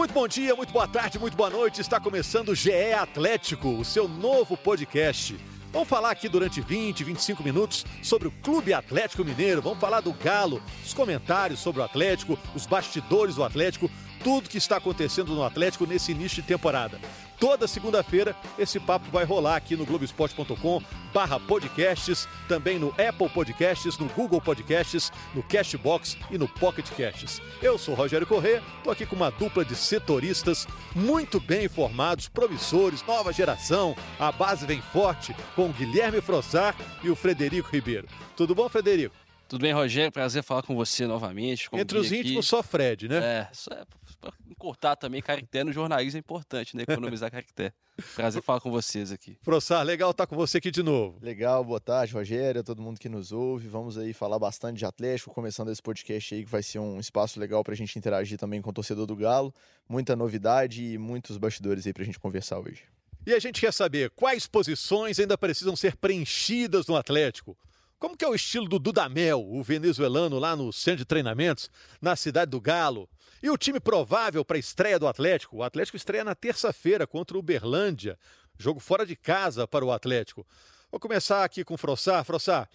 [0.00, 1.82] Muito bom dia, muito boa tarde, muito boa noite.
[1.82, 5.38] Está começando o GE Atlético, o seu novo podcast.
[5.70, 9.60] Vamos falar aqui durante 20, 25 minutos sobre o Clube Atlético Mineiro.
[9.60, 13.90] Vamos falar do Galo, os comentários sobre o Atlético, os bastidores do Atlético,
[14.22, 16.98] tudo que está acontecendo no Atlético nesse início de temporada.
[17.38, 20.82] Toda segunda-feira esse papo vai rolar aqui no Globoesporte.com
[21.12, 27.40] barra podcasts, também no Apple Podcasts, no Google Podcasts, no Cashbox e no Pocket Casts.
[27.62, 33.02] Eu sou Rogério Corrêa, estou aqui com uma dupla de setoristas muito bem informados, promissores,
[33.06, 33.96] nova geração.
[34.18, 38.06] A base vem forte com o Guilherme Frossar e o Frederico Ribeiro.
[38.36, 39.14] Tudo bom, Frederico?
[39.50, 40.12] Tudo bem, Rogério?
[40.12, 41.68] Prazer falar com você novamente.
[41.68, 42.46] Com Entre os íntimos, aqui.
[42.46, 43.16] só Fred, né?
[43.16, 43.84] É, só é
[44.20, 46.84] para encurtar também caractere no jornalismo é importante, né?
[46.84, 47.74] Economizar caractere.
[48.14, 49.36] Prazer falar com vocês aqui.
[49.42, 51.18] Professor, legal estar com você aqui de novo.
[51.20, 53.66] Legal, boa tarde, Rogério, todo mundo que nos ouve.
[53.66, 57.40] Vamos aí falar bastante de Atlético, começando esse podcast aí que vai ser um espaço
[57.40, 59.52] legal para a gente interagir também com o torcedor do Galo.
[59.88, 62.84] Muita novidade e muitos bastidores aí para a gente conversar hoje.
[63.26, 67.58] E a gente quer saber quais posições ainda precisam ser preenchidas no Atlético.
[68.00, 71.70] Como que é o estilo do Dudamel, o venezuelano lá no centro de treinamentos,
[72.00, 73.06] na cidade do Galo?
[73.42, 75.58] E o time provável para a estreia do Atlético?
[75.58, 78.18] O Atlético estreia na terça-feira contra o Uberlândia,
[78.58, 80.46] jogo fora de casa para o Atlético.
[80.90, 82.24] Vou começar aqui com o Frossar.
[82.24, 82.70] Frossar,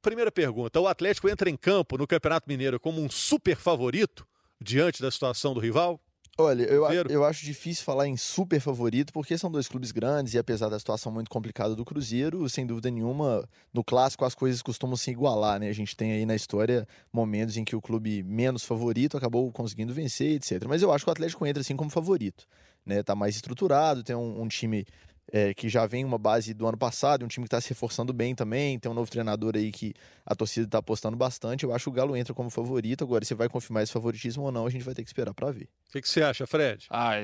[0.00, 4.26] primeira pergunta: o Atlético entra em campo no Campeonato Mineiro como um super favorito
[4.58, 6.00] diante da situação do rival?
[6.38, 10.38] Olha, eu, eu acho difícil falar em super favorito, porque são dois clubes grandes e
[10.38, 14.98] apesar da situação muito complicada do Cruzeiro, sem dúvida nenhuma, no clássico as coisas costumam
[14.98, 15.70] se igualar, né?
[15.70, 19.94] A gente tem aí na história momentos em que o clube menos favorito acabou conseguindo
[19.94, 20.66] vencer, etc.
[20.68, 22.46] Mas eu acho que o Atlético entra assim como favorito,
[22.84, 23.02] né?
[23.02, 24.84] Tá mais estruturado, tem um, um time
[25.32, 28.12] é, que já vem uma base do ano passado, um time que está se reforçando
[28.12, 29.92] bem também, tem um novo treinador aí que
[30.24, 31.64] a torcida está apostando bastante.
[31.64, 33.02] Eu acho que o Galo entra como favorito.
[33.02, 35.50] Agora, se vai confirmar esse favoritismo ou não, a gente vai ter que esperar para
[35.50, 35.68] ver.
[35.88, 36.86] O que, que, você acha, Fred?
[36.90, 37.14] Ah,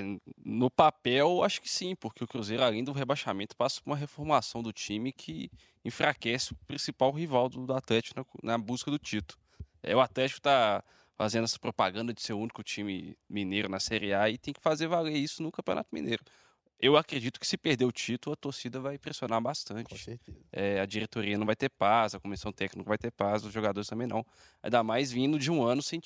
[0.45, 4.63] no papel, acho que sim, porque o Cruzeiro, além do rebaixamento, passa por uma reformação
[4.63, 5.51] do time que
[5.85, 9.41] enfraquece o principal rival do, Atlético na, na busca do título.
[9.83, 10.83] É, o Atlético está
[11.17, 14.61] fazendo essa propaganda de ser o único time mineiro na Série A e tem que
[14.61, 16.23] fazer valer isso no Campeonato Mineiro
[16.83, 19.89] eu acredito que se perder o título, a torcida vai pressionar bastante.
[19.89, 20.37] Com certeza.
[20.51, 23.53] É, a diretoria não vai ter paz, a comissão técnica não vai ter paz, os
[23.53, 24.27] jogadores também não.
[24.61, 26.01] Ainda mais vindo de um ano sem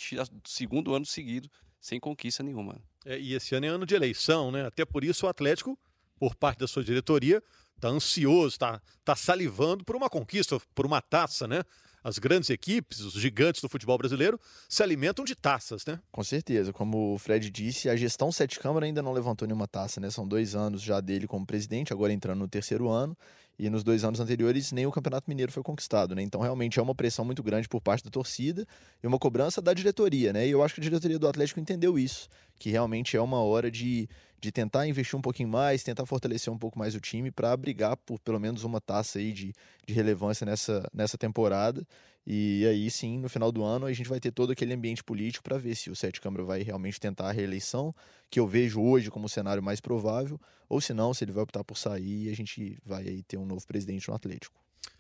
[0.45, 1.51] segundo ano seguido,
[1.81, 2.79] sem conquista nenhuma.
[3.07, 4.67] É, e esse ano é ano de eleição, né?
[4.67, 5.79] Até por isso o Atlético,
[6.19, 7.43] por parte da sua diretoria,
[7.77, 11.63] está ansioso, está tá salivando por uma conquista, por uma taça, né?
[12.07, 14.39] as grandes equipes, os gigantes do futebol brasileiro,
[14.69, 15.99] se alimentam de taças, né?
[16.13, 16.73] Com certeza.
[16.73, 20.09] Como o Fred disse, a gestão Sete Câmara ainda não levantou nenhuma taça, né?
[20.09, 23.19] São dois anos já dele como presidente, agora entrando no terceiro ano.
[23.59, 26.23] E nos dois anos anteriores, nem o Campeonato Mineiro foi conquistado, né?
[26.23, 28.65] Então, realmente é uma pressão muito grande por parte da torcida
[29.03, 30.47] e uma cobrança da diretoria, né?
[30.47, 33.69] E eu acho que a diretoria do Atlético entendeu isso, que realmente é uma hora
[33.69, 34.09] de,
[34.47, 37.97] de tentar investir um pouquinho mais, tentar fortalecer um pouco mais o time para brigar
[37.97, 39.53] por pelo menos uma taça aí de,
[39.85, 41.85] de relevância nessa, nessa temporada.
[42.25, 45.43] E aí sim, no final do ano, a gente vai ter todo aquele ambiente político
[45.43, 47.93] para ver se o Sete Câmara vai realmente tentar a reeleição,
[48.31, 51.43] que eu vejo hoje como o cenário mais provável, ou se não, se ele vai
[51.43, 54.55] optar por sair e a gente vai aí ter um novo presidente no Atlético.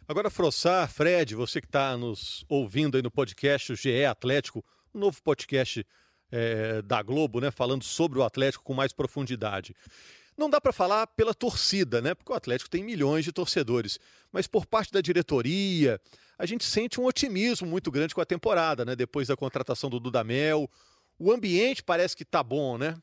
[0.08, 4.98] Agora, Frossar, Fred, você que está nos ouvindo aí no podcast o GE Atlético, um
[4.98, 5.86] novo podcast
[6.30, 9.74] é, da Globo, né, falando sobre o Atlético com mais profundidade.
[10.36, 12.14] Não dá para falar pela torcida, né?
[12.14, 13.98] Porque o Atlético tem milhões de torcedores.
[14.30, 15.98] Mas por parte da diretoria,
[16.38, 18.94] a gente sente um otimismo muito grande com a temporada, né?
[18.94, 20.70] Depois da contratação do Dudamel.
[21.18, 22.98] O ambiente parece que tá bom, né?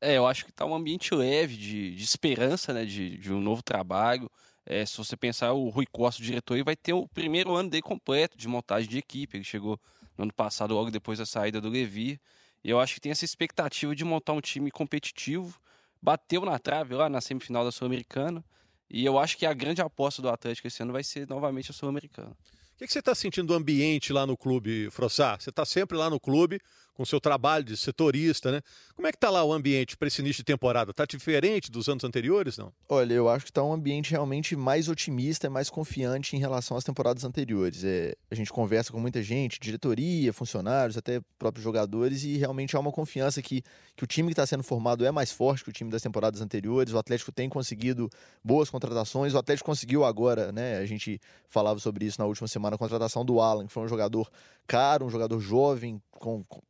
[0.00, 2.84] É, eu acho que tá um ambiente leve, de, de esperança, né?
[2.84, 4.28] De, de um novo trabalho.
[4.64, 7.82] É, se você pensar, o Rui Costa, o diretor, vai ter o primeiro ano dele
[7.82, 9.36] completo de montagem de equipe.
[9.36, 9.80] Ele chegou
[10.18, 12.20] no ano passado, logo depois da saída do Levi.
[12.62, 15.58] E eu acho que tem essa expectativa de montar um time competitivo
[16.00, 18.44] bateu na trave lá na semifinal da Sul-Americana.
[18.88, 21.74] E eu acho que a grande aposta do Atlético esse ano vai ser novamente a
[21.74, 22.30] Sul-Americana.
[22.30, 25.36] O que, que, você está sentindo do ambiente lá no clube, Frossá?
[25.38, 26.60] Você está sempre lá no clube,
[26.96, 28.62] com seu trabalho de setorista, né?
[28.94, 30.92] Como é que tá lá o ambiente para esse início de temporada?
[30.94, 32.72] Tá diferente dos anos anteriores, não?
[32.88, 36.76] Olha, eu acho que tá um ambiente realmente mais otimista e mais confiante em relação
[36.76, 37.84] às temporadas anteriores.
[37.84, 42.80] É, a gente conversa com muita gente, diretoria, funcionários, até próprios jogadores, e realmente há
[42.80, 43.62] uma confiança que,
[43.94, 46.40] que o time que está sendo formado é mais forte que o time das temporadas
[46.40, 46.94] anteriores.
[46.94, 48.08] O Atlético tem conseguido
[48.42, 49.34] boas contratações.
[49.34, 50.78] O Atlético conseguiu agora, né?
[50.78, 53.88] A gente falava sobre isso na última semana, a contratação do Alan, que foi um
[53.88, 54.30] jogador
[54.66, 56.62] caro, um jogador jovem, com, com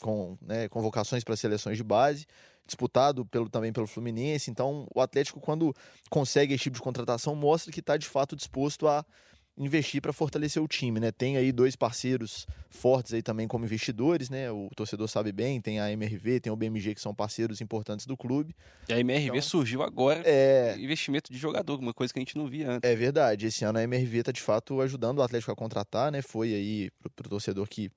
[0.00, 2.26] com né, convocações para seleções de base,
[2.66, 4.50] disputado pelo, também pelo Fluminense.
[4.50, 5.74] Então, o Atlético, quando
[6.10, 9.04] consegue esse tipo de contratação, mostra que está de fato disposto a,
[9.56, 11.12] investir para fortalecer o time, né?
[11.12, 14.50] Tem aí dois parceiros fortes aí também como investidores, né?
[14.50, 18.16] O torcedor sabe bem, tem a MRV, tem o BMG que são parceiros importantes do
[18.16, 18.54] clube.
[18.88, 20.76] E a MRV então, surgiu agora é...
[20.78, 22.90] investimento de jogador, uma coisa que a gente não via antes.
[22.90, 26.22] É verdade, esse ano a MRV está de fato ajudando o Atlético a contratar, né?
[26.22, 27.90] Foi aí para o torcedor que,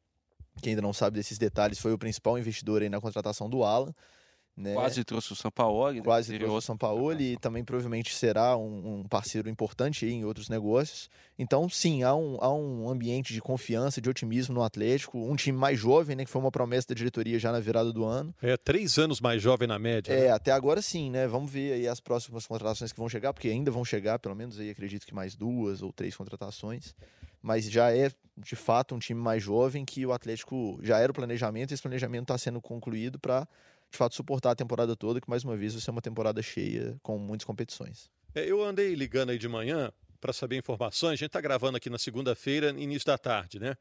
[0.61, 3.93] que ainda não sabe desses detalhes, foi o principal investidor aí na contratação do Alan.
[4.57, 4.73] Né?
[4.73, 5.97] Quase trouxe o Sampaoli.
[5.97, 6.03] Né?
[6.03, 6.39] Quase né?
[6.39, 11.09] trouxe o Sampaoli e também provavelmente será um, um, parceiro importante em outros negócios.
[11.37, 15.17] Então, sim, há um, há um ambiente de confiança, de otimismo no Atlético.
[15.19, 16.23] Um time mais jovem, né?
[16.23, 18.33] Que foi uma promessa da diretoria já na virada do ano.
[18.41, 20.13] É, três anos mais jovem na média.
[20.13, 20.29] É, né?
[20.29, 21.27] até agora sim, né?
[21.27, 24.57] Vamos ver aí as próximas contratações que vão chegar, porque ainda vão chegar, pelo menos
[24.57, 26.95] aí acredito que mais duas ou três contratações.
[27.41, 31.15] Mas já é, de fato, um time mais jovem que o Atlético já era o
[31.15, 33.45] planejamento e esse planejamento está sendo concluído para
[33.95, 36.97] de fato suportar a temporada toda, que mais uma vez vai ser uma temporada cheia
[37.01, 38.09] com muitas competições.
[38.33, 41.13] É, eu andei ligando aí de manhã para saber informações.
[41.13, 43.75] A gente está gravando aqui na segunda-feira, início da tarde, né?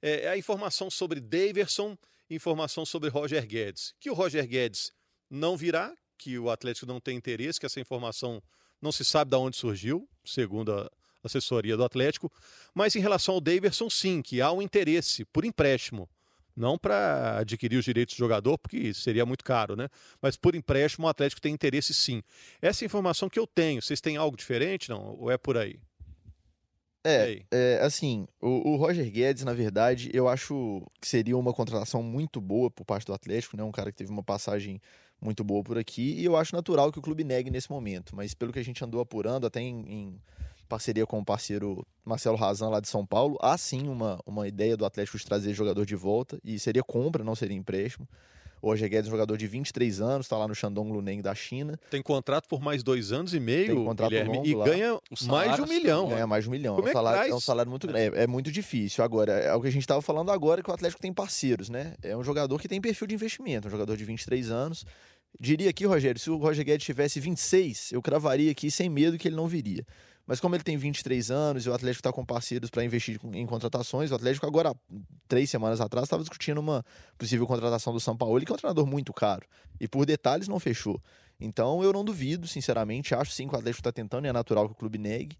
[0.00, 1.96] É, é a informação sobre Daverson,
[2.30, 3.94] informação sobre Roger Guedes.
[4.00, 4.90] Que o Roger Guedes
[5.28, 8.42] não virá, que o Atlético não tem interesse, que essa informação
[8.80, 10.90] não se sabe de onde surgiu, segundo a
[11.22, 12.32] assessoria do Atlético.
[12.74, 16.08] Mas em relação ao Daverson, sim, que há um interesse por empréstimo
[16.56, 19.88] não para adquirir os direitos do jogador, porque seria muito caro, né?
[20.20, 22.22] Mas por empréstimo, o Atlético tem interesse sim.
[22.60, 25.16] Essa é informação que eu tenho, vocês têm algo diferente, não?
[25.18, 25.78] Ou é por aí?
[27.04, 32.00] É, é assim, o, o, Roger Guedes, na verdade, eu acho que seria uma contratação
[32.00, 33.64] muito boa por parte do Atlético, né?
[33.64, 34.80] Um cara que teve uma passagem
[35.20, 38.14] muito boa por aqui, e eu acho natural que o clube negue nesse momento.
[38.14, 40.20] Mas pelo que a gente andou apurando, até em, em
[40.72, 43.36] parceria com o parceiro Marcelo Razan lá de São Paulo.
[43.42, 47.22] Há sim uma, uma ideia do Atlético de trazer jogador de volta e seria compra,
[47.22, 48.08] não seria empréstimo.
[48.62, 51.34] O Roger Guedes é um jogador de 23 anos, está lá no Shandong Luneng da
[51.34, 51.78] China.
[51.90, 54.64] Tem contrato por mais dois anos e meio, Tem contrato Guilherme, longo e lá.
[54.64, 56.08] ganha mais de um milhão.
[56.08, 56.76] Ganha mais de um milhão.
[56.76, 58.16] Como é, um salário, é, é um salário muito grande.
[58.16, 59.04] É, é, muito difícil.
[59.04, 61.94] Agora, é o que a gente estava falando agora, que o Atlético tem parceiros, né?
[62.02, 64.86] É um jogador que tem perfil de investimento, um jogador de 23 anos.
[65.40, 69.26] Diria aqui, Rogério, se o Roger Guedes tivesse 26, eu cravaria aqui sem medo que
[69.26, 69.84] ele não viria.
[70.26, 73.46] Mas como ele tem 23 anos e o Atlético está com parceiros para investir em
[73.46, 74.74] contratações, o Atlético agora,
[75.26, 76.84] três semanas atrás, estava discutindo uma
[77.18, 79.46] possível contratação do São Paulo, que é um treinador muito caro.
[79.80, 81.00] E por detalhes não fechou.
[81.40, 84.66] Então eu não duvido, sinceramente, acho sim que o Atlético está tentando e é natural
[84.66, 85.36] que o clube negue.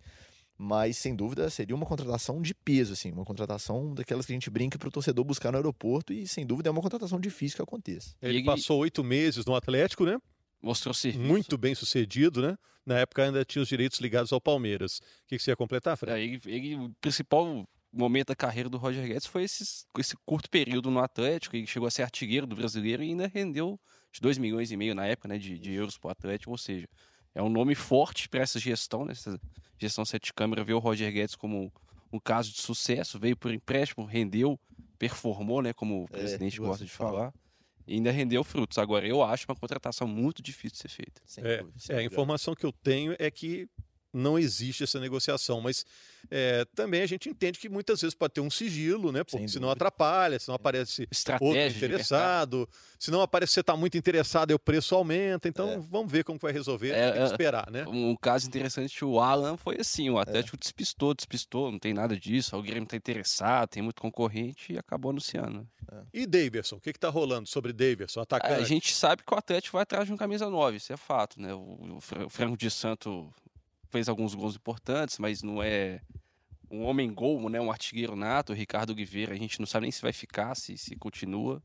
[0.59, 4.51] Mas, sem dúvida, seria uma contratação de peso, assim, uma contratação daquelas que a gente
[4.51, 7.63] brinca para o torcedor buscar no aeroporto e, sem dúvida, é uma contratação difícil que
[7.63, 8.15] aconteça.
[8.21, 10.19] Ele passou oito meses no Atlético, né?
[10.63, 11.25] Mostrou serviço.
[11.25, 12.57] Muito bem sucedido, né?
[12.87, 14.99] Na época ainda tinha os direitos ligados ao Palmeiras.
[14.99, 16.19] O que, que você ia completar, Fred?
[16.19, 20.49] É, ele, ele, o principal momento da carreira do Roger Guedes foi esses, esse curto
[20.49, 21.57] período no Atlético.
[21.57, 23.79] Ele chegou a ser artilheiro do brasileiro e ainda rendeu
[24.13, 26.51] de 2 milhões e meio na época né, de, de euros para o Atlético.
[26.51, 26.89] Ou seja,
[27.35, 29.39] é um nome forte para essa gestão, né, essa
[29.79, 30.65] gestão sete câmara.
[30.65, 31.73] Vê o Roger Guedes como
[32.13, 33.19] um caso de sucesso.
[33.19, 34.59] Veio por empréstimo, rendeu,
[34.99, 37.11] performou, né, como o é, presidente é, gosta de falar.
[37.11, 37.35] falar
[37.87, 38.79] e ainda rendeu frutos.
[38.79, 41.23] Agora, eu acho uma contratação muito difícil de ser feita.
[41.39, 43.69] É, é, a informação que eu tenho é que
[44.13, 45.87] não existe essa negociação, mas
[46.31, 49.25] é, também a gente entende que muitas vezes pode ter um sigilo, né?
[49.25, 51.09] Porque senão atrapalha, se não aparece
[51.41, 52.69] outro interessado,
[52.99, 55.79] se não aparece você está muito interessado e o preço aumenta, então é.
[55.79, 57.85] vamos ver como vai resolver, é, tem que é, esperar, né?
[57.89, 62.57] Um caso interessante, o Alan foi assim, o Atlético despistou, despistou, não tem nada disso,
[62.57, 65.67] o Grêmio está interessado, tem muito concorrente e acabou anunciando.
[65.91, 66.03] É.
[66.13, 68.61] E Davidson, o que está rolando sobre Davidson, atacante?
[68.61, 71.41] A gente sabe que o Atlético vai atrás de um camisa 9, isso é fato,
[71.41, 71.53] né?
[71.55, 73.33] O, o Franco de Santo
[73.93, 76.01] fez alguns gols importantes, mas não é
[76.71, 77.61] um homem gol, né?
[77.61, 80.97] Um artilheiro nato, Ricardo Oliveira, a gente não sabe nem se vai ficar, se, se
[80.97, 81.63] continua.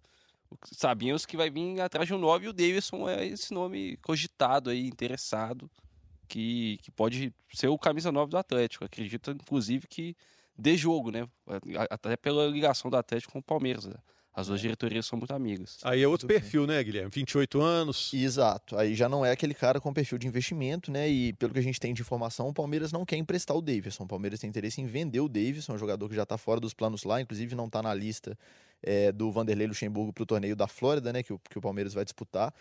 [0.65, 4.69] Sabíamos que vai vir atrás de um 9 e o Davidson é esse nome cogitado
[4.69, 5.71] aí, interessado,
[6.27, 8.83] que, que pode ser o camisa 9 do Atlético.
[8.83, 10.15] Acredito, inclusive, que
[10.57, 11.27] dê jogo, né?
[11.89, 13.85] Até pela ligação do Atlético com o Palmeiras.
[13.85, 13.95] Né?
[14.37, 15.79] As duas diretorias são muito amigas.
[15.81, 17.09] Aí é outro perfil, né, Guilherme?
[17.11, 18.13] 28 anos.
[18.13, 18.77] Exato.
[18.77, 21.09] Aí já não é aquele cara com perfil de investimento, né?
[21.09, 24.03] E pelo que a gente tem de informação, o Palmeiras não quer emprestar o Davidson.
[24.03, 26.71] O Palmeiras tem interesse em vender o Davidson, um jogador que já está fora dos
[26.71, 28.37] planos lá, inclusive não está na lista
[28.83, 31.23] é, do Vanderlei Luxemburgo para o torneio da Flórida, né?
[31.23, 32.53] Que o, que o Palmeiras vai disputar.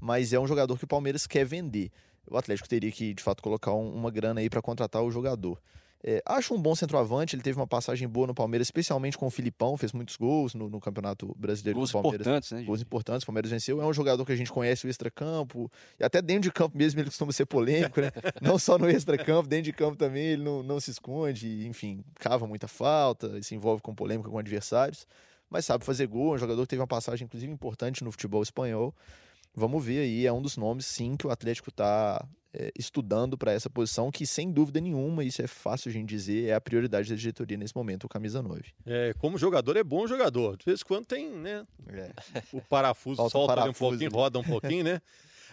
[0.00, 1.92] Mas é um jogador que o Palmeiras quer vender.
[2.30, 5.60] O Atlético teria que, de fato, colocar um, uma grana aí para contratar o jogador.
[6.02, 9.30] É, acho um bom centroavante, ele teve uma passagem boa no Palmeiras, especialmente com o
[9.30, 12.26] Filipão, fez muitos gols no, no Campeonato Brasileiro gols do Palmeiras.
[12.26, 13.82] Importantes, né, gols importantes, o Palmeiras venceu.
[13.82, 17.00] É um jogador que a gente conhece o extracampo, e até dentro de campo mesmo
[17.00, 18.10] ele costuma ser polêmico, né?
[18.40, 22.46] não só no extracampo, dentro de campo também ele não, não se esconde, enfim, cava
[22.46, 25.06] muita falta, se envolve com polêmica com adversários,
[25.50, 28.42] mas sabe fazer gol, é um jogador que teve uma passagem inclusive importante no futebol
[28.42, 28.94] espanhol.
[29.54, 33.52] Vamos ver aí, é um dos nomes, sim, que o Atlético está é, estudando para
[33.52, 37.16] essa posição, que sem dúvida nenhuma, isso é fácil gente dizer, é a prioridade da
[37.16, 38.62] diretoria nesse momento, o camisa 9.
[38.86, 40.56] É, como jogador é bom jogador.
[40.56, 41.66] De vez em quando tem, né?
[41.88, 42.12] É.
[42.52, 45.00] O parafuso Falta solta parafuso, um pouquinho, roda um pouquinho, né?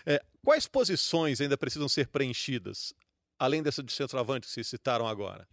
[0.05, 2.93] É, quais posições ainda precisam ser preenchidas,
[3.37, 5.45] além dessa de centroavante que vocês citaram agora?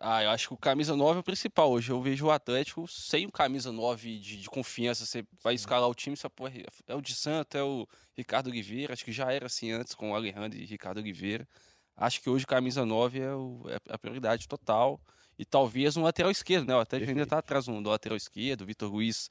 [0.00, 1.72] Ah, eu acho que o camisa 9 é o principal.
[1.72, 5.04] Hoje eu vejo o Atlético sem o camisa 9 de, de confiança.
[5.04, 6.46] Você vai escalar o time, você pô,
[6.86, 7.86] é o de Santo, é o
[8.16, 8.92] Ricardo Oliveira.
[8.92, 11.48] Acho que já era assim antes com o Alejandro e Ricardo Oliveira.
[11.96, 15.00] Acho que hoje o camisa 9 é, o, é a prioridade total.
[15.36, 16.76] E talvez um lateral esquerdo, né?
[16.76, 18.62] O Atlético ainda está atrás do lateral esquerdo.
[18.62, 19.28] O Vitor Ruiz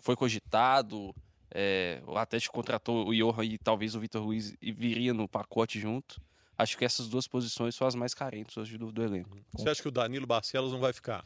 [0.00, 1.14] foi cogitado.
[1.54, 6.20] É, o Atlético contratou o Johan e talvez o Vitor Ruiz viria no pacote junto.
[6.58, 9.38] Acho que essas duas posições são as mais carentes hoje do, do elenco.
[9.56, 11.24] Você acha que o Danilo Barcelos não vai ficar?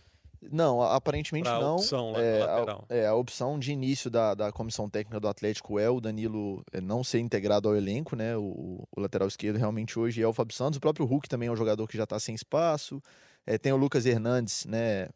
[0.51, 1.77] Não, aparentemente pra não.
[1.77, 5.89] Opção, é, a, é, a opção de início da, da comissão técnica do Atlético é
[5.89, 8.37] o Danilo é, não ser integrado ao elenco, né?
[8.37, 10.79] O, o lateral esquerdo realmente hoje é o Fábio Santos.
[10.79, 13.01] O próprio Hulk também é um jogador que já está sem espaço.
[13.47, 15.09] É, tem o Lucas Hernandes, né?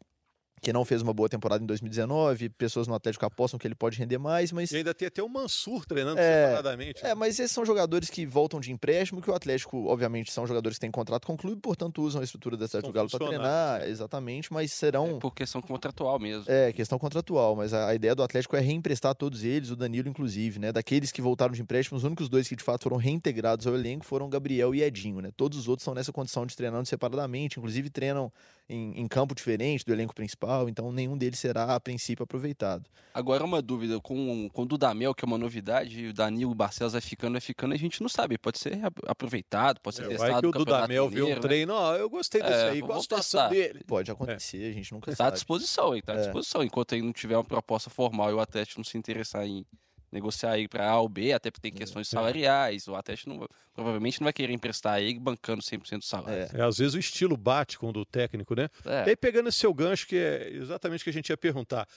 [0.61, 3.97] Que não fez uma boa temporada em 2019, pessoas no Atlético apostam que ele pode
[3.97, 4.71] render mais, mas...
[4.71, 7.05] E ainda tem até o Mansur treinando é, separadamente.
[7.05, 10.77] É, mas esses são jogadores que voltam de empréstimo, que o Atlético, obviamente, são jogadores
[10.77, 13.79] que têm contrato com o clube, portanto usam a estrutura do Atlético Galo para treinar,
[13.81, 13.89] né?
[13.89, 15.17] exatamente, mas serão...
[15.17, 16.45] É por questão contratual mesmo.
[16.47, 20.09] É, questão contratual, mas a, a, ideia do Atlético é reemprestar todos eles, o Danilo
[20.09, 20.71] inclusive, né?
[20.71, 24.05] Daqueles que voltaram de empréstimo, os únicos dois que de fato foram reintegrados ao elenco
[24.05, 25.31] foram Gabriel e Edinho, né?
[25.35, 28.31] Todos os outros são nessa condição de treinando separadamente, inclusive treinam
[28.69, 32.89] em, em, campo diferente do elenco principal, então nenhum deles será a princípio aproveitado.
[33.13, 37.01] Agora uma dúvida, com, com o Dudamel, que é uma novidade, o Danilo Barcelos vai
[37.01, 40.31] ficando, vai ficando, a gente não sabe, pode ser aproveitado, pode ser é, testado.
[40.31, 41.39] Vai que o Dudamel viu um né?
[41.39, 43.83] treino, ó, eu gostei disso é, aí, qual a situação dele?
[43.85, 44.69] Pode acontecer, é.
[44.69, 45.27] a gente nunca tá sabe.
[45.27, 46.19] Está à disposição, está à é.
[46.21, 49.65] disposição, enquanto aí não tiver uma proposta formal e o Atlético não se interessar em
[50.11, 52.11] negociar ele para A ou B, até porque tem é, questões é.
[52.11, 52.87] salariais.
[52.87, 56.47] O Atlético não, provavelmente não vai querer emprestar ele bancando 100% do salário.
[56.53, 56.59] É.
[56.59, 56.61] é.
[56.61, 58.69] às vezes o estilo bate com o do técnico, né?
[58.85, 59.05] É.
[59.07, 61.87] E aí, pegando esse seu gancho, que é exatamente o que a gente ia perguntar.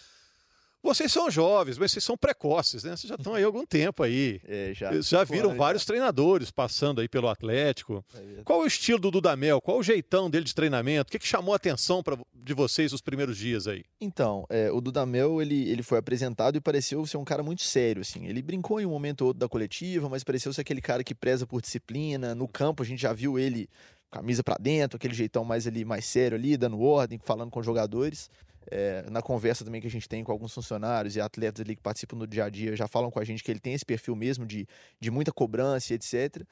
[0.83, 2.97] Vocês são jovens, mas vocês são precoces, né?
[2.97, 4.41] Vocês já estão aí há algum tempo aí.
[4.47, 4.99] É, já.
[5.01, 5.89] já viram vários já.
[5.89, 8.03] treinadores passando aí pelo Atlético.
[8.15, 9.61] É Qual o estilo do Dudamel?
[9.61, 11.09] Qual o jeitão dele de treinamento?
[11.09, 13.85] O que, que chamou a atenção pra, de vocês nos primeiros dias aí?
[14.01, 18.01] Então, é, o Dudamel, ele, ele foi apresentado e pareceu ser um cara muito sério,
[18.01, 18.27] assim.
[18.27, 21.15] Ele brincou em um momento ou outro da coletiva, mas pareceu ser aquele cara que
[21.15, 22.35] preza por disciplina.
[22.35, 23.69] No campo, a gente já viu ele
[24.11, 27.67] camisa para dentro, aquele jeitão mais ali, mais sério ali, dando ordem, falando com os
[27.67, 28.29] jogadores
[28.71, 31.83] é, na conversa também que a gente tem com alguns funcionários e atletas ali que
[31.83, 34.15] participam do dia a dia, já falam com a gente que ele tem esse perfil
[34.15, 34.67] mesmo de,
[34.99, 36.45] de muita cobrança e etc.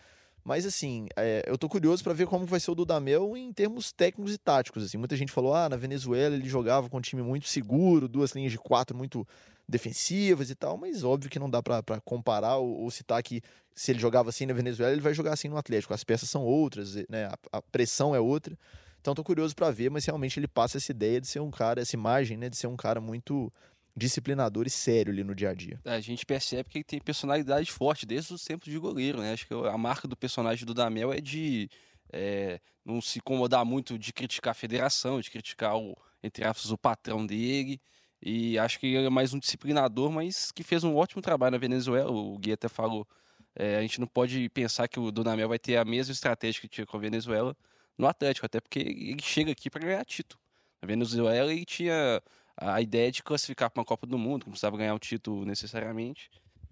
[0.44, 3.92] Mas assim, é, eu tô curioso para ver como vai ser o Dudamel em termos
[3.92, 4.84] técnicos e táticos.
[4.84, 8.32] Assim, muita gente falou: ah, na Venezuela ele jogava com um time muito seguro, duas
[8.32, 9.26] linhas de quatro muito
[9.68, 13.42] defensivas e tal, mas óbvio que não dá para comparar ou, ou, citar que
[13.74, 15.92] se ele jogava assim na Venezuela, ele vai jogar assim no Atlético.
[15.92, 17.26] As peças são outras, né?
[17.26, 18.58] a, a pressão é outra.
[19.00, 21.80] Então tô curioso para ver, mas realmente ele passa essa ideia de ser um cara,
[21.80, 23.52] essa imagem, né, de ser um cara muito
[23.96, 25.80] disciplinador e sério ali no dia a dia.
[25.84, 29.32] É, a gente percebe que ele tem personalidade forte desde os tempos de goleiro, né?
[29.32, 31.68] Acho que a marca do personagem do Damel é de
[32.12, 36.78] é, não se incomodar muito de criticar a federação, de criticar o, entre aspas, o
[36.78, 37.80] patrão dele.
[38.22, 41.58] E acho que ele é mais um disciplinador, mas que fez um ótimo trabalho na
[41.58, 42.10] Venezuela.
[42.10, 43.06] O Gui até falou.
[43.54, 46.68] É, a gente não pode pensar que o Dudamel vai ter a mesma estratégia que
[46.68, 47.56] tinha com a Venezuela,
[47.98, 50.40] no Atlético, até porque ele chega aqui para ganhar título.
[50.80, 52.22] Na Venezuela ele tinha
[52.56, 56.30] a ideia de classificar para uma Copa do Mundo, não precisava ganhar o título necessariamente.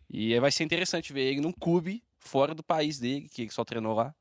[0.09, 3.65] E vai ser interessante ver ele num clube fora do país dele, que ele só
[3.65, 4.15] treinou lá.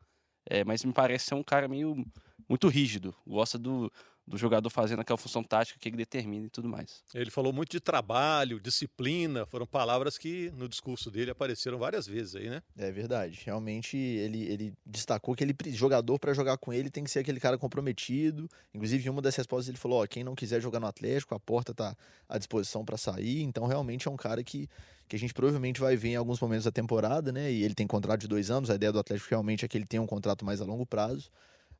[0.47, 2.05] É, mas me parece ser um cara meio
[2.47, 3.91] muito rígido, gosta do,
[4.27, 7.03] do jogador fazendo aquela função tática que ele determina e tudo mais.
[7.13, 12.35] Ele falou muito de trabalho, disciplina, foram palavras que no discurso dele apareceram várias vezes
[12.35, 12.61] aí, né?
[12.77, 13.41] É verdade.
[13.45, 17.39] Realmente ele, ele destacou que ele jogador para jogar com ele tem que ser aquele
[17.39, 18.49] cara comprometido.
[18.73, 21.39] Inclusive, em uma das respostas ele falou: ó, quem não quiser jogar no Atlético, a
[21.39, 21.95] porta tá
[22.27, 23.43] à disposição para sair.
[23.43, 24.67] Então, realmente é um cara que
[25.07, 27.51] que a gente provavelmente vai ver em alguns momentos da temporada, né?
[27.51, 28.71] E ele tem contrato de dois anos.
[28.71, 31.29] A ideia do Atlético realmente é que ele tenha um contrato mais a longo prazo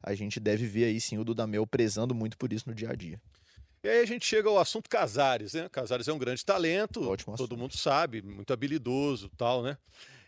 [0.05, 2.95] a gente deve ver aí sim o Dudamel prezando muito por isso no dia a
[2.95, 3.19] dia.
[3.83, 5.67] E aí a gente chega ao assunto Casares, né?
[5.69, 9.77] Casares é um grande talento, Ótimo todo mundo sabe, muito habilidoso tal, né?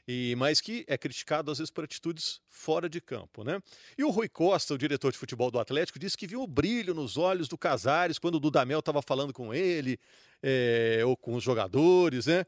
[0.08, 3.62] E, mas que é criticado às vezes por atitudes fora de campo, né?
[3.98, 6.94] E o Rui Costa, o diretor de futebol do Atlético, disse que viu o brilho
[6.94, 10.00] nos olhos do Casares quando o Dudamel estava falando com ele
[10.42, 12.46] é, ou com os jogadores, né?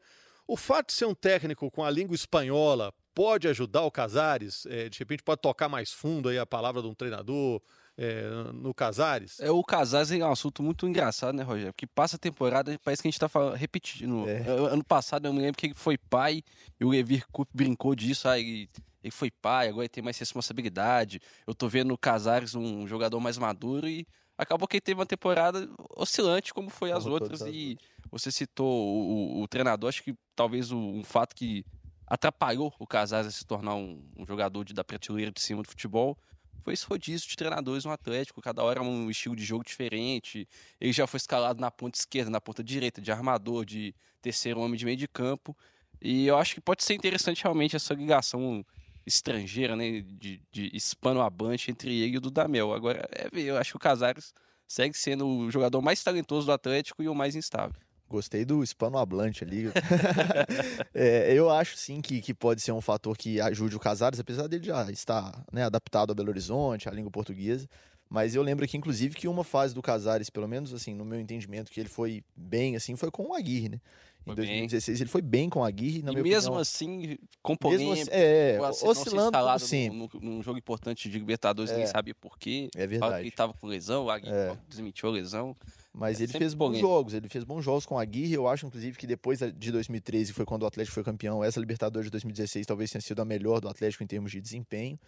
[0.48, 4.64] O fato de ser um técnico com a língua espanhola pode ajudar o Casares?
[4.64, 7.60] É, de repente pode tocar mais fundo aí a palavra de um treinador
[7.98, 8.22] é,
[8.54, 9.38] no Casares?
[9.40, 11.72] É, o Casares é um assunto muito engraçado, né, Rogério?
[11.74, 14.26] Porque passa a temporada, parece que a gente tá falando, repetindo.
[14.26, 14.38] É.
[14.72, 16.42] Ano passado eu me lembro que ele foi pai
[16.80, 18.70] e o Levir Coupe brincou disso, ah, ele,
[19.10, 21.20] foi pai, agora ele tem mais responsabilidade.
[21.46, 24.06] Eu tô vendo o Casares um jogador mais maduro e
[24.38, 27.76] acabou que ele teve uma temporada oscilante como foi as Como outras as e
[28.10, 31.66] você citou o, o- o treinador, acho que talvez o- um fato que
[32.10, 35.68] atrapalhou o Casares a se tornar um, um jogador de, da prateleira de cima do
[35.68, 36.18] futebol
[36.62, 40.46] foi esse rodízio de treinadores no Atlético, cada hora um estilo de jogo diferente.
[40.80, 44.78] Ele já foi escalado na ponta esquerda, na ponta direita, de armador, de terceiro homem
[44.78, 45.56] de meio de campo.
[46.00, 48.64] E eu acho que pode ser interessante realmente essa ligação
[49.06, 52.72] estrangeira, né, de, de hispano-abante entre ele e o Dudamel.
[52.72, 54.34] Agora, é eu acho que o Casares
[54.68, 57.80] segue sendo o jogador mais talentoso do Atlético e o mais instável.
[58.10, 59.66] Gostei do hispanohablante ali.
[60.92, 64.48] É, eu acho sim que, que pode ser um fator que ajude o Casares, apesar
[64.48, 67.68] dele já estar né, adaptado a Belo Horizonte, à língua portuguesa.
[68.08, 71.20] Mas eu lembro aqui, inclusive, que uma fase do Casares, pelo menos assim, no meu
[71.20, 73.80] entendimento, que ele foi bem, assim, foi com o Aguirre, né?
[74.22, 74.46] Em Foi bem.
[74.46, 76.58] 2016 ele foi bem com o Aguirre, na e mesmo opinião.
[76.58, 80.08] assim, com mesmo assim, é, assim, oscilando sempre.
[80.20, 81.88] num, jogo importante de Libertadores, ninguém É.
[81.88, 82.68] sabia por quê.
[82.74, 83.20] É que verdade.
[83.20, 84.56] ele tava com lesão, o Aguirre É.
[84.68, 85.56] desmentiu a lesão.
[85.92, 88.32] Mas É ele fez bons jogos, ele fez bons jogos com a Aguirre.
[88.34, 92.06] Eu acho, inclusive, que depois de 2013, foi quando o Atlético foi campeão, essa Libertadores
[92.06, 94.98] de 2016 talvez tenha sido a melhor do Atlético em termos de desempenho.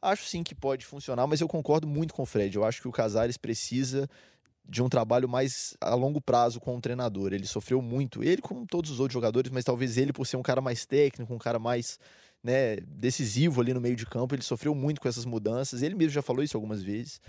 [0.00, 2.56] Acho sim que pode funcionar, mas eu concordo muito com o Fred.
[2.56, 4.08] Eu acho que o Casares precisa
[4.68, 7.32] de um trabalho mais a longo prazo com o treinador.
[7.32, 10.42] Ele sofreu muito, ele como todos os outros jogadores, mas talvez ele por ser um
[10.42, 11.98] cara mais técnico, um cara mais
[12.42, 15.82] né, decisivo ali no meio de campo, ele sofreu muito com essas mudanças.
[15.82, 17.20] Ele mesmo já falou isso algumas vezes.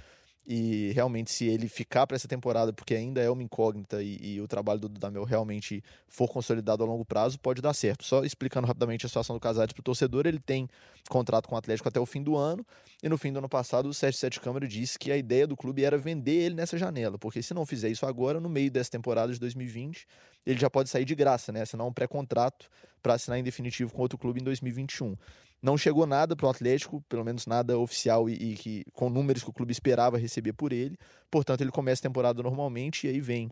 [0.45, 4.41] E realmente, se ele ficar para essa temporada, porque ainda é uma incógnita e, e
[4.41, 8.03] o trabalho do Dudamel realmente for consolidado a longo prazo, pode dar certo.
[8.03, 10.67] Só explicando rapidamente a situação do Casares para o torcedor, ele tem
[11.09, 12.65] contrato com o Atlético até o fim do ano.
[13.01, 15.55] E no fim do ano passado, o Sérgio Sete Câmara disse que a ideia do
[15.55, 18.91] clube era vender ele nessa janela, porque se não fizer isso agora, no meio dessa
[18.91, 20.05] temporada de 2020,
[20.45, 21.61] ele já pode sair de graça, né?
[21.61, 22.69] Assinar um pré-contrato
[23.01, 25.15] para assinar em definitivo com outro clube em 2021.
[25.63, 29.41] Não chegou nada para o Atlético, pelo menos nada oficial e, e que com números
[29.41, 30.97] que o clube esperava receber por ele.
[31.31, 33.49] Portanto, ele começa a temporada normalmente e aí vem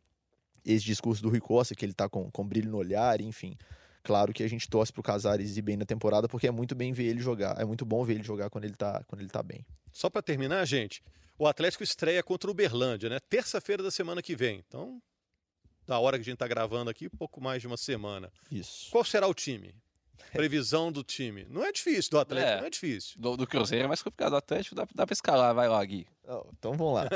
[0.65, 3.55] esse discurso do Rui Costa, que ele tá com, com brilho no olhar, enfim.
[4.03, 6.91] Claro que a gente torce pro Casares ir bem na temporada, porque é muito bem
[6.91, 7.57] ver ele jogar.
[7.57, 9.65] É muito bom ver ele jogar quando ele tá, quando ele tá bem.
[9.89, 11.01] Só para terminar, gente,
[11.39, 13.19] o Atlético estreia contra o Uberlândia, né?
[13.29, 14.61] Terça-feira da semana que vem.
[14.67, 15.01] Então,
[15.87, 18.29] da hora que a gente tá gravando aqui, pouco mais de uma semana.
[18.51, 18.91] Isso.
[18.91, 19.74] Qual será o time?
[20.34, 21.46] Previsão do time.
[21.50, 22.60] Não é difícil, do Atlético É.
[22.60, 23.20] não é difícil.
[23.20, 24.31] Do, do Cruzeiro é mais complicado.
[24.31, 26.07] Do Atlético dá, dá pra escalar, vai lá, Gui.
[26.27, 27.10] Ó, Então vamos lá.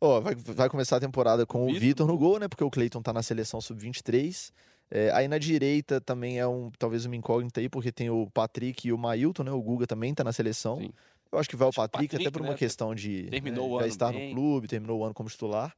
[0.00, 2.06] Ó, vai, vai começar a temporada com o Vitor.
[2.06, 2.48] No gol, né?
[2.48, 4.52] Porque o Cleiton tá na seleção sub-23.
[4.90, 8.88] É, aí na direita também é um talvez uma incógnita aí, porque tem o Patrick
[8.88, 9.52] e o Mailton, né?
[9.52, 10.78] O Guga também tá na seleção.
[10.78, 10.90] Sim.
[11.30, 13.28] Eu acho que vai Acho o o Patrick, até Patrick, por uma né, questão de
[13.30, 14.28] terminou né, o já ano estar bem.
[14.30, 15.72] no clube, terminou o ano como titular.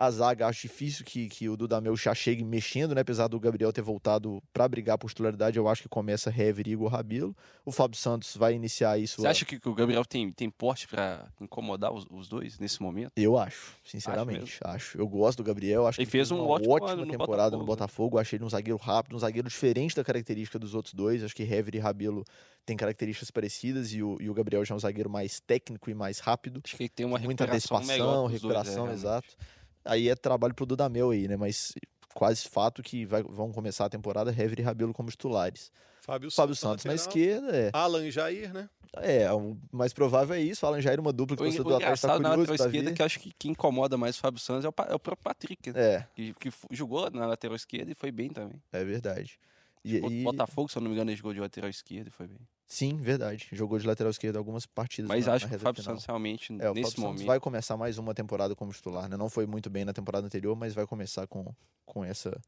[0.00, 3.02] A zaga, acho difícil que, que o Dudamel já chegue mexendo, né?
[3.02, 6.70] Apesar do Gabriel ter voltado para brigar por titularidade, eu acho que começa Hever e
[6.70, 7.36] Igor Rabelo.
[7.66, 9.20] O Fábio Santos vai iniciar isso.
[9.20, 12.80] Você acha que, que o Gabriel tem, tem porte pra incomodar os, os dois nesse
[12.80, 13.12] momento?
[13.14, 14.58] Eu acho, sinceramente.
[14.64, 15.86] Acho, Eu gosto do Gabriel.
[15.86, 17.66] Acho Ele que fez um uma ótimo ótima temporada no Botafogo, né?
[17.66, 18.18] Botafogo.
[18.18, 21.22] Achei ele um zagueiro rápido, um zagueiro diferente da característica dos outros dois.
[21.22, 22.24] Acho que Hever e Rabelo
[22.64, 25.94] têm características parecidas e o, e o Gabriel já é um zagueiro mais técnico e
[25.94, 26.62] mais rápido.
[26.64, 29.36] Acho que ele tem uma muita recuperação antecipação, os dois, recuperação, é, exato.
[29.84, 31.36] Aí é trabalho pro Dudamel aí, né?
[31.36, 31.72] Mas
[32.14, 35.70] quase fato que vai- vão começar a temporada Hever e Rabelo como titulares.
[36.02, 37.70] Fábio, Fábio Santos, Santos na esquerda, é.
[37.72, 38.68] Alan e Jair, né?
[38.96, 40.66] É, o mais provável é isso.
[40.66, 42.92] Alan Jair, uma dupla que O, o do Atlético tá engraçado na curioso lateral esquerda
[42.92, 45.22] que eu acho que quem incomoda mais o Fábio Santos é o, é o próprio
[45.22, 45.80] Patrick, né?
[45.94, 48.60] É, Que, que jogou na lateral esquerda e foi bem também.
[48.72, 49.38] é verdade.
[49.84, 52.12] E, O e- Botafogo, se eu não me engano, ele jogou de lateral esquerda e
[52.12, 52.38] foi bem.
[52.72, 53.48] Sim, verdade.
[53.50, 55.08] Jogou de lateral esquerdo algumas partidas.
[55.08, 55.96] Mas na, acho na que o Fábio final.
[55.96, 57.26] Santos realmente, É, o nesse Fábio Santos momento.
[57.26, 59.16] vai começar mais uma temporada como titular, né?
[59.16, 61.52] Não foi muito bem na temporada anterior, mas vai começar com,
[61.84, 62.40] com, essa,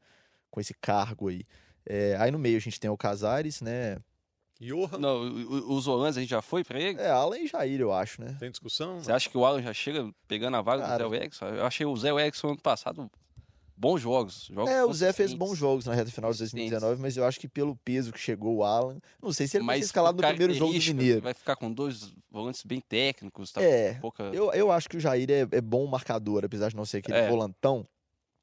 [0.49, 1.43] com esse cargo aí.
[1.85, 3.97] É, aí no meio a gente tem o Casares, né?
[4.61, 5.23] Johan, Não,
[5.69, 7.01] os holandes a gente já foi pra ele?
[7.01, 8.37] É, Alan e Jair, eu acho, né?
[8.39, 8.99] tem discussão?
[9.03, 11.03] Você acha que o Alan já chega pegando a vaga Cara.
[11.03, 11.45] do Zé Erickson?
[11.47, 13.11] Eu achei o Zé Erickson ano passado
[13.75, 14.49] bons jogos.
[14.51, 17.39] jogos É, o Zé fez bons jogos na reta final de 2019, mas eu acho
[17.39, 20.21] que pelo peso que chegou o Alan, não sei se ele vai ser Mas escalado
[20.21, 21.21] no primeiro jogo do Mineiro.
[21.21, 23.61] Vai ficar com dois volantes bem técnicos, tá?
[23.61, 24.23] É, Pouca...
[24.25, 27.17] Eu, eu acho que o Jair é, é bom marcador, apesar de não ser aquele
[27.17, 27.29] É.
[27.29, 27.87] volantão.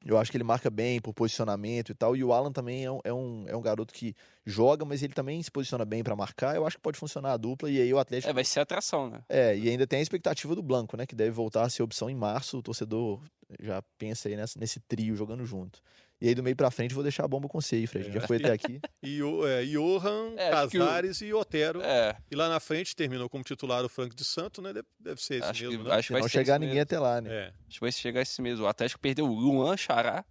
[0.03, 2.15] Eu acho que ele marca bem por posicionamento e tal.
[2.15, 5.13] E o Alan também é um, é um, é um garoto que joga, mas ele
[5.13, 6.55] também se posiciona bem pra marcar.
[6.55, 7.69] Eu acho que pode funcionar a dupla.
[7.69, 8.27] E aí o Atlético.
[8.29, 9.19] É, vai ser atração, né?
[9.29, 11.05] É, e ainda tem a expectativa do Blanco, né?
[11.05, 12.57] Que deve voltar a ser opção em março.
[12.57, 13.21] O torcedor
[13.59, 15.81] já pensa aí nessa- nesse trio jogando junto.
[16.19, 18.09] E aí do meio pra frente vou deixar a bomba com você aí, Fred.
[18.09, 18.11] É.
[18.11, 18.79] Já foi até aqui.
[19.01, 21.81] E o é, Johan, É, que o- Casares e Otero.
[21.81, 24.71] É, E lá na frente terminou como titular o Frank de Santo, né?
[24.71, 25.95] Deve, deve ser esse acho que, mesmo, né?
[25.95, 26.83] acho que vai não chegar ninguém mesmo.
[26.83, 27.29] até lá, né?
[27.33, 27.47] É.
[27.67, 28.65] Acho que vai chegar esse mesmo.
[28.65, 30.23] O Atlético perdeu o Luan, Xará,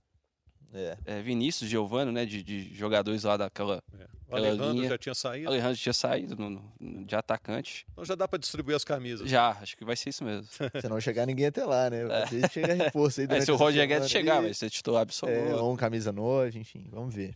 [0.73, 0.97] É.
[1.05, 2.25] é, Vinícius, Giovanni, né?
[2.25, 3.83] De, de jogadores lá daquela.
[3.99, 4.07] é.
[4.31, 4.89] O Alejandro linha.
[4.91, 5.49] já tinha saído.
[5.49, 7.85] Alejandro tinha saído no- no- de atacante.
[7.93, 9.29] Então já dá pra distribuir as camisas.
[9.29, 10.47] Já, acho que vai ser isso mesmo.
[10.81, 12.03] Se não chegar ninguém até lá, né?
[12.23, 15.03] Às vezes chega reforço aí É, se o Roger Guedes chegar, vai ser titular É,
[15.03, 15.57] absoluto.
[15.57, 17.35] ou um camisa nova, enfim, vamos ver.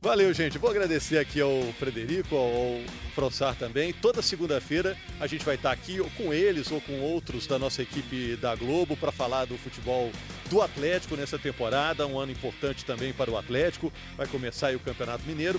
[0.00, 0.58] Valeu, gente.
[0.58, 2.80] Vou agradecer aqui ao Frederico, ao ao
[3.14, 3.92] Frossar também.
[3.92, 7.82] Toda segunda-feira a gente vai estar aqui ou com eles ou com outros da nossa
[7.82, 10.10] equipe da Globo para falar do futebol
[10.52, 12.06] do Atlético nessa temporada.
[12.06, 13.90] Um ano importante também para o Atlético.
[14.18, 15.58] Vai começar aí o Campeonato Mineiro.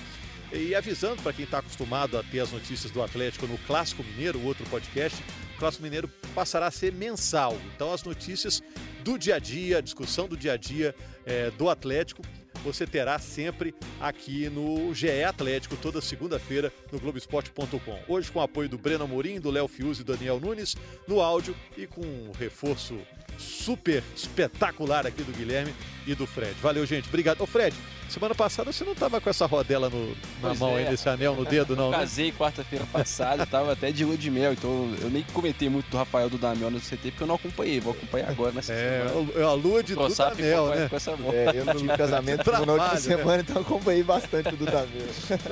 [0.53, 4.39] E avisando para quem está acostumado a ter as notícias do Atlético no Clássico Mineiro,
[4.45, 5.19] outro podcast,
[5.56, 7.60] o Clássico Mineiro passará a ser mensal.
[7.73, 8.62] Então as notícias
[9.03, 10.93] do dia a dia, a discussão do dia a dia
[11.25, 12.21] eh, do Atlético,
[12.63, 17.99] você terá sempre aqui no GE Atlético, toda segunda-feira, no Globoesporte.com.
[18.08, 20.76] Hoje com o apoio do Breno Amorim, do Léo Fiuzi e do Daniel Nunes,
[21.08, 22.97] no áudio e com um reforço
[23.38, 25.73] super espetacular aqui do Guilherme
[26.08, 26.56] e do Fred.
[26.62, 27.10] Valeu, gente.
[27.10, 27.41] Obrigado.
[27.41, 27.76] Ô, Fred,
[28.13, 30.15] semana passada você não estava com essa rodela no- na
[30.49, 30.84] Pois mão é.
[30.84, 31.97] aí, desse anel no dedo, não, né?
[31.97, 35.97] Casei quarta-feira passada, tava até de lua de mel, então eu nem comentei muito do
[35.97, 37.80] Rafael do Damião no CT, porque eu não acompanhei.
[37.80, 39.45] Vou acompanhar agora nessa É, semana.
[39.47, 40.88] a lua de Dudamel, né?
[40.89, 41.12] com essa.
[41.12, 42.99] É, eu não tive casamento na última Trabalho, né?
[42.99, 44.88] semana, então acompanhei bastante o Dudamel.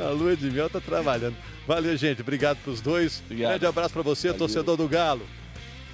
[0.08, 1.36] A lua de mel tá trabalhando.
[1.68, 2.22] Valeu, gente.
[2.22, 3.22] Obrigado pros dois.
[3.26, 3.50] Obrigado.
[3.52, 4.40] Grande abraço pra você, Valeu.
[4.40, 5.26] torcedor do Galo.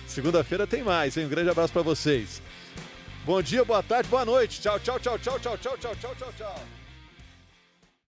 [0.08, 1.26] Segunda-feira tem mais, hein?
[1.26, 2.42] Um grande abraço pra vocês.
[3.28, 4.62] Bom dia, boa tarde, boa noite.
[4.62, 6.77] Tchau, tchau, tchau, tchau, tchau, tchau, tchau, tchau, tchau.